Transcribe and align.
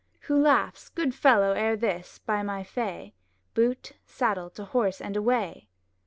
Who 0.21 0.35
laughs, 0.35 0.89
Good 0.89 1.13
fellows 1.13 1.57
ere 1.59 1.77
this, 1.77 2.17
by 2.25 2.41
my 2.41 2.63
fay, 2.63 3.13
Boot, 3.53 3.91
saddle, 4.03 4.49
to 4.49 4.65
horse, 4.65 4.99
and 4.99 5.15
away! 5.15 5.67